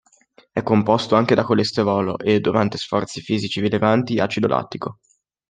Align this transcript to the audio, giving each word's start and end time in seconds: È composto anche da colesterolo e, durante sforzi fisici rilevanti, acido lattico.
È 0.51 0.63
composto 0.63 1.13
anche 1.15 1.35
da 1.35 1.43
colesterolo 1.43 2.17
e, 2.17 2.39
durante 2.39 2.79
sforzi 2.79 3.21
fisici 3.21 3.59
rilevanti, 3.61 4.17
acido 4.19 4.47
lattico. 4.47 4.97